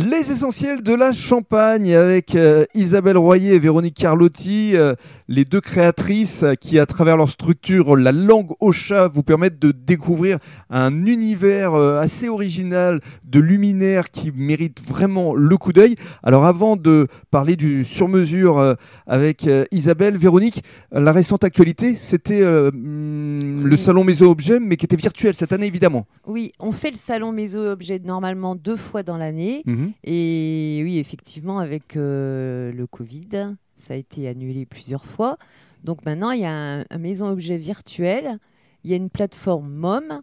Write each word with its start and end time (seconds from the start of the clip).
Les 0.00 0.30
essentiels 0.30 0.84
de 0.84 0.94
la 0.94 1.10
Champagne 1.10 1.92
avec 1.92 2.36
euh, 2.36 2.64
Isabelle 2.72 3.18
Royer 3.18 3.54
et 3.54 3.58
Véronique 3.58 3.96
Carlotti, 3.96 4.76
euh, 4.76 4.94
les 5.26 5.44
deux 5.44 5.60
créatrices 5.60 6.44
euh, 6.44 6.54
qui, 6.54 6.78
à 6.78 6.86
travers 6.86 7.16
leur 7.16 7.28
structure, 7.28 7.96
la 7.96 8.12
langue 8.12 8.52
au 8.60 8.70
chat, 8.70 9.08
vous 9.08 9.24
permettent 9.24 9.58
de 9.58 9.72
découvrir 9.72 10.38
un 10.70 11.04
univers 11.04 11.74
assez 11.74 12.28
original 12.28 13.00
de 13.24 13.40
luminaires 13.40 14.12
qui 14.12 14.30
mérite 14.30 14.80
vraiment 14.86 15.34
le 15.34 15.56
coup 15.56 15.72
d'œil. 15.72 15.96
Alors, 16.22 16.44
avant 16.44 16.76
de 16.76 17.08
parler 17.32 17.56
du 17.56 17.84
sur-mesure 17.84 18.76
avec 19.08 19.48
Isabelle, 19.72 20.16
Véronique, 20.16 20.62
la 20.92 21.10
récente 21.10 21.42
actualité, 21.42 21.96
c'était 21.96 22.44
hmm, 22.44 23.64
le 23.64 23.76
salon 23.76 24.04
Maison 24.04 24.30
Objet, 24.30 24.60
mais 24.60 24.76
qui 24.76 24.84
était 24.84 24.94
virtuel 24.94 25.34
cette 25.34 25.52
année, 25.52 25.66
évidemment. 25.66 26.06
Oui, 26.26 26.52
on 26.60 26.70
fait 26.70 26.90
le 26.90 26.96
salon 26.96 27.32
Maison 27.32 27.66
Objet 27.66 27.98
normalement 27.98 28.54
deux 28.54 28.76
fois 28.76 29.02
dans 29.02 29.16
l'année. 29.16 29.62
Mhm. 29.66 29.87
Et 30.04 30.80
oui, 30.84 30.98
effectivement, 30.98 31.58
avec 31.58 31.96
euh, 31.96 32.72
le 32.72 32.86
Covid, 32.86 33.54
ça 33.76 33.94
a 33.94 33.96
été 33.96 34.28
annulé 34.28 34.66
plusieurs 34.66 35.06
fois. 35.06 35.38
Donc 35.84 36.04
maintenant, 36.04 36.30
il 36.30 36.40
y 36.40 36.46
a 36.46 36.84
un, 36.90 36.98
maison-objet 36.98 37.56
virtuel, 37.56 38.38
il 38.84 38.90
y 38.90 38.94
a 38.94 38.96
une 38.96 39.10
plateforme 39.10 39.70
MOM. 39.72 40.22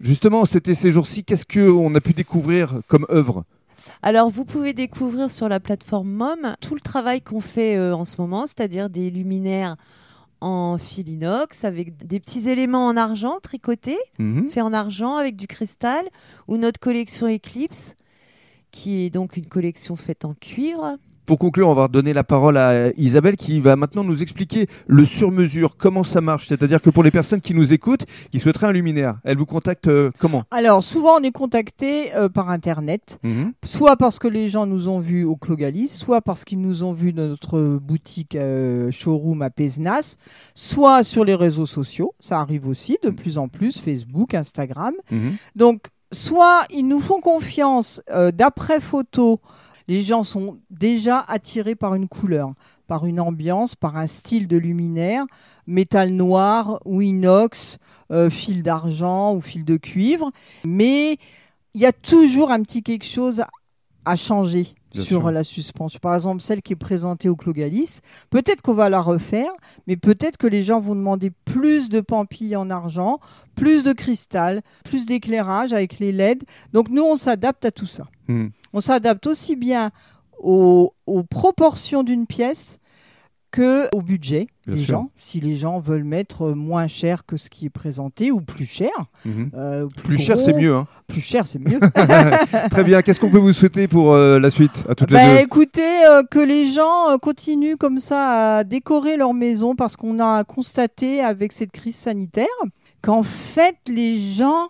Justement, 0.00 0.44
c'était 0.44 0.74
ces 0.74 0.92
jours-ci, 0.92 1.24
qu'est-ce 1.24 1.46
qu'on 1.46 1.94
a 1.94 2.00
pu 2.00 2.12
découvrir 2.12 2.80
comme 2.88 3.06
œuvre? 3.10 3.44
Alors, 4.02 4.30
vous 4.30 4.44
pouvez 4.44 4.74
découvrir 4.74 5.28
sur 5.30 5.48
la 5.48 5.58
plateforme 5.58 6.10
MOM 6.10 6.54
tout 6.60 6.74
le 6.74 6.80
travail 6.80 7.20
qu'on 7.20 7.40
fait 7.40 7.76
euh, 7.76 7.94
en 7.94 8.04
ce 8.04 8.20
moment, 8.20 8.46
c'est-à-dire 8.46 8.90
des 8.90 9.10
luminaires 9.10 9.76
en 10.40 10.76
fil 10.76 11.08
inox 11.08 11.64
avec 11.64 12.04
des 12.04 12.18
petits 12.18 12.48
éléments 12.48 12.86
en 12.86 12.96
argent 12.96 13.38
tricotés, 13.40 13.98
mhm. 14.18 14.48
faits 14.48 14.62
en 14.62 14.72
argent 14.72 15.16
avec 15.16 15.36
du 15.36 15.46
cristal, 15.46 16.04
ou 16.48 16.56
notre 16.56 16.80
collection 16.80 17.28
Eclipse 17.28 17.94
qui 18.72 19.04
est 19.04 19.10
donc 19.10 19.36
une 19.36 19.46
collection 19.46 19.94
faite 19.94 20.24
en 20.24 20.34
cuivre. 20.34 20.98
Pour 21.24 21.38
conclure, 21.38 21.68
on 21.68 21.74
va 21.74 21.86
donner 21.86 22.12
la 22.12 22.24
parole 22.24 22.56
à 22.56 22.90
Isabelle 22.96 23.36
qui 23.36 23.60
va 23.60 23.76
maintenant 23.76 24.02
nous 24.02 24.22
expliquer 24.22 24.66
le 24.88 25.04
sur-mesure, 25.04 25.76
comment 25.76 26.02
ça 26.02 26.20
marche. 26.20 26.48
C'est-à-dire 26.48 26.82
que 26.82 26.90
pour 26.90 27.04
les 27.04 27.12
personnes 27.12 27.40
qui 27.40 27.54
nous 27.54 27.72
écoutent, 27.72 28.04
qui 28.32 28.40
souhaiteraient 28.40 28.66
un 28.66 28.72
luminaire, 28.72 29.20
elles 29.22 29.36
vous 29.36 29.46
contactent 29.46 29.86
euh, 29.86 30.10
comment? 30.18 30.42
Alors, 30.50 30.82
souvent, 30.82 31.20
on 31.20 31.22
est 31.22 31.30
contacté 31.30 32.12
euh, 32.14 32.28
par 32.28 32.50
Internet, 32.50 33.20
mhm. 33.22 33.52
soit 33.64 33.96
parce 33.96 34.18
que 34.18 34.26
les 34.26 34.48
gens 34.48 34.66
nous 34.66 34.88
ont 34.88 34.98
vus 34.98 35.22
au 35.22 35.36
Clogalis, 35.36 35.88
soit 35.88 36.22
parce 36.22 36.44
qu'ils 36.44 36.60
nous 36.60 36.82
ont 36.82 36.92
vus 36.92 37.12
dans 37.12 37.28
notre 37.28 37.78
boutique 37.78 38.34
euh, 38.34 38.90
showroom 38.90 39.42
à 39.42 39.50
Pesnas, 39.50 40.16
soit 40.56 41.04
sur 41.04 41.24
les 41.24 41.36
réseaux 41.36 41.66
sociaux. 41.66 42.14
Ça 42.18 42.40
arrive 42.40 42.66
aussi 42.66 42.98
de 43.00 43.10
plus 43.10 43.38
en 43.38 43.46
plus, 43.46 43.78
Facebook, 43.78 44.34
Instagram. 44.34 44.94
Mhm. 45.12 45.36
Donc, 45.54 45.82
soit 46.12 46.66
ils 46.70 46.86
nous 46.86 47.00
font 47.00 47.20
confiance 47.20 48.02
euh, 48.10 48.30
d'après 48.30 48.80
photo. 48.80 49.40
Les 49.88 50.02
gens 50.02 50.22
sont 50.22 50.58
déjà 50.70 51.24
attirés 51.26 51.74
par 51.74 51.94
une 51.94 52.08
couleur, 52.08 52.52
par 52.86 53.04
une 53.06 53.18
ambiance, 53.18 53.74
par 53.74 53.96
un 53.96 54.06
style 54.06 54.46
de 54.46 54.56
luminaire, 54.56 55.24
métal 55.66 56.10
noir 56.10 56.80
ou 56.84 57.02
inox, 57.02 57.78
euh, 58.10 58.30
fil 58.30 58.62
d'argent 58.62 59.34
ou 59.34 59.40
fil 59.40 59.64
de 59.64 59.76
cuivre. 59.76 60.30
Mais 60.64 61.18
il 61.74 61.80
y 61.80 61.86
a 61.86 61.92
toujours 61.92 62.50
un 62.50 62.62
petit 62.62 62.82
quelque 62.82 63.06
chose 63.06 63.42
à 64.04 64.16
changer 64.16 64.74
sur 64.92 65.30
la 65.30 65.42
suspension. 65.42 65.98
Par 66.00 66.14
exemple, 66.14 66.42
celle 66.42 66.60
qui 66.60 66.74
est 66.74 66.76
présentée 66.76 67.28
au 67.28 67.36
Clogalis, 67.36 68.00
peut-être 68.30 68.60
qu'on 68.60 68.74
va 68.74 68.90
la 68.90 69.00
refaire, 69.00 69.50
mais 69.86 69.96
peut-être 69.96 70.36
que 70.36 70.46
les 70.46 70.62
gens 70.62 70.80
vont 70.80 70.94
demander 70.94 71.30
plus 71.44 71.88
de 71.88 72.00
pampilles 72.00 72.56
en 72.56 72.68
argent, 72.70 73.20
plus 73.54 73.84
de 73.84 73.92
cristal, 73.92 74.62
plus 74.84 75.06
d'éclairage 75.06 75.72
avec 75.72 75.98
les 75.98 76.12
LED. 76.12 76.44
Donc 76.72 76.90
nous, 76.90 77.02
on 77.02 77.16
s'adapte 77.16 77.64
à 77.64 77.70
tout 77.70 77.86
ça. 77.86 78.06
Hmm. 78.28 78.48
On 78.72 78.80
s'adapte 78.80 79.26
aussi 79.26 79.56
bien 79.56 79.90
aux 80.38 80.92
proportions 81.30 82.02
d'une 82.02 82.26
pièce 82.26 82.80
que 83.52 83.88
au 83.94 84.02
budget 84.02 84.48
des 84.66 84.76
gens. 84.76 85.10
Si 85.16 85.40
les 85.40 85.56
gens 85.56 85.78
veulent 85.78 86.04
mettre 86.04 86.50
moins 86.50 86.86
cher 86.86 87.26
que 87.26 87.36
ce 87.36 87.50
qui 87.50 87.66
est 87.66 87.70
présenté 87.70 88.30
ou 88.30 88.40
plus 88.40 88.64
cher. 88.64 88.90
Mhm. 89.24 89.50
Euh, 89.54 89.86
plus, 90.04 90.18
cher, 90.18 90.40
c'est 90.40 90.54
mieux. 90.54 90.74
Hein. 90.74 90.86
Plus 91.06 91.20
cher, 91.20 91.46
c'est 91.46 91.58
mieux. 91.58 91.78
Très 92.70 92.84
bien. 92.84 93.02
Qu'est-ce 93.02 93.20
qu'on 93.20 93.30
peut 93.30 93.38
vous 93.38 93.52
souhaiter 93.52 93.88
pour 93.88 94.12
euh, 94.12 94.38
la 94.38 94.50
suite 94.50 94.84
à 94.88 94.94
toutes 94.94 95.10
les 95.10 95.16
bah, 95.16 95.42
Écoutez, 95.42 96.06
euh, 96.06 96.22
que 96.28 96.38
les 96.38 96.72
gens 96.72 97.18
continuent 97.20 97.76
comme 97.76 97.98
ça 97.98 98.58
à 98.58 98.64
décorer 98.64 99.16
leur 99.16 99.34
maison 99.34 99.74
parce 99.74 99.96
qu'on 99.96 100.20
a 100.20 100.44
constaté 100.44 101.20
avec 101.20 101.52
cette 101.52 101.72
crise 101.72 101.96
sanitaire 101.96 102.46
qu'en 103.02 103.22
fait, 103.22 103.76
les 103.88 104.16
gens 104.16 104.68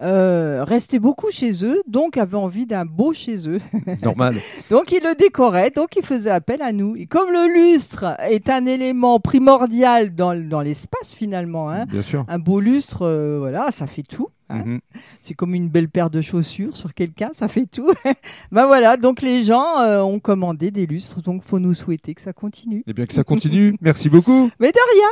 euh, 0.00 0.64
restaient 0.64 0.98
beaucoup 0.98 1.30
chez 1.30 1.64
eux, 1.64 1.82
donc 1.86 2.16
avaient 2.16 2.36
envie 2.36 2.66
d'un 2.66 2.84
beau 2.84 3.12
chez 3.12 3.48
eux. 3.48 3.58
Normal. 4.02 4.36
donc 4.70 4.90
ils 4.92 5.02
le 5.02 5.14
décoraient, 5.14 5.70
donc 5.70 5.96
ils 5.96 6.04
faisaient 6.04 6.30
appel 6.30 6.62
à 6.62 6.72
nous. 6.72 6.96
Et 6.96 7.06
comme 7.06 7.30
le 7.30 7.52
lustre 7.52 8.16
est 8.28 8.48
un 8.48 8.66
élément 8.66 9.20
primordial 9.20 10.14
dans, 10.14 10.34
dans 10.34 10.60
l'espace 10.60 11.12
finalement, 11.12 11.70
hein, 11.70 11.84
Bien 11.86 12.02
sûr. 12.02 12.24
un 12.28 12.38
beau 12.38 12.60
lustre, 12.60 13.02
euh, 13.02 13.36
voilà, 13.38 13.70
ça 13.70 13.86
fait 13.86 14.02
tout. 14.02 14.28
Hein. 14.48 14.62
Mhm. 14.64 14.80
C'est 15.20 15.34
comme 15.34 15.54
une 15.54 15.68
belle 15.68 15.88
paire 15.88 16.10
de 16.10 16.20
chaussures 16.20 16.76
sur 16.76 16.94
quelqu'un, 16.94 17.30
ça 17.32 17.48
fait 17.48 17.66
tout. 17.66 17.92
ben 18.52 18.66
voilà, 18.66 18.96
donc 18.96 19.22
les 19.22 19.44
gens 19.44 19.78
euh, 19.80 20.00
ont 20.00 20.20
commandé 20.20 20.70
des 20.70 20.86
lustres, 20.86 21.22
donc 21.22 21.42
faut 21.42 21.58
nous 21.58 21.74
souhaiter 21.74 22.14
que 22.14 22.20
ça 22.20 22.32
continue. 22.32 22.78
Et 22.78 22.84
eh 22.88 22.92
bien 22.92 23.06
que 23.06 23.14
ça 23.14 23.24
continue. 23.24 23.76
Merci 23.80 24.08
beaucoup. 24.08 24.50
Mais 24.60 24.70
de 24.72 24.92
rien. 24.94 25.08